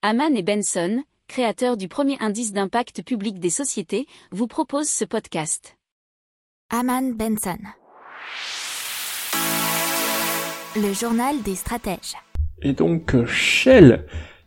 [0.00, 5.76] Haman et Benson, créateurs du premier indice d'impact public des sociétés, vous proposent ce podcast.
[6.70, 7.58] Haman Benson.
[10.76, 12.14] Le journal des stratèges.
[12.62, 14.06] Et donc Shell,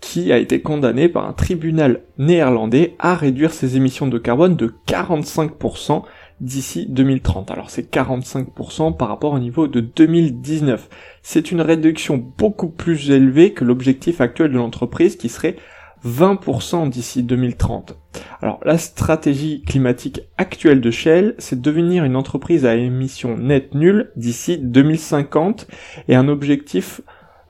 [0.00, 4.72] qui a été condamné par un tribunal néerlandais à réduire ses émissions de carbone de
[4.86, 6.04] 45%
[6.42, 7.50] d'ici 2030.
[7.50, 10.90] Alors c'est 45% par rapport au niveau de 2019.
[11.22, 15.56] C'est une réduction beaucoup plus élevée que l'objectif actuel de l'entreprise qui serait
[16.04, 17.96] 20% d'ici 2030.
[18.42, 23.74] Alors la stratégie climatique actuelle de Shell, c'est de devenir une entreprise à émissions nettes
[23.74, 25.68] nulles d'ici 2050
[26.08, 27.02] et un objectif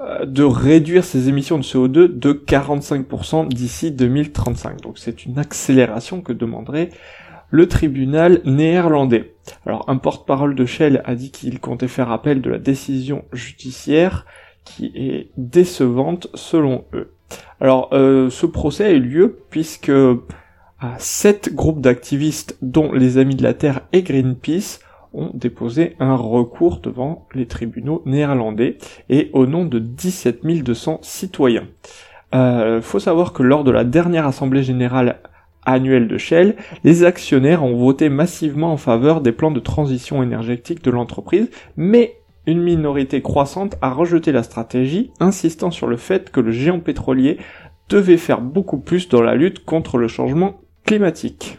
[0.00, 4.80] euh, de réduire ses émissions de CO2 de 45% d'ici 2035.
[4.80, 6.90] Donc c'est une accélération que demanderait
[7.50, 9.34] le tribunal néerlandais.
[9.66, 14.26] Alors un porte-parole de Shell a dit qu'il comptait faire appel de la décision judiciaire
[14.64, 17.12] qui est décevante selon eux.
[17.60, 19.92] Alors euh, ce procès a eu lieu puisque
[20.98, 24.80] sept groupes d'activistes dont les Amis de la Terre et Greenpeace
[25.12, 31.66] ont déposé un recours devant les tribunaux néerlandais et au nom de 17 200 citoyens.
[32.32, 35.18] Euh, faut savoir que lors de la dernière assemblée générale
[35.72, 40.82] annuelle de Shell, les actionnaires ont voté massivement en faveur des plans de transition énergétique
[40.82, 46.40] de l'entreprise, mais une minorité croissante a rejeté la stratégie, insistant sur le fait que
[46.40, 47.38] le géant pétrolier
[47.88, 51.58] devait faire beaucoup plus dans la lutte contre le changement climatique.